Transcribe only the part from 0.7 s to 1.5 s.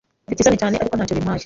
ariko ntacyo bintwaye.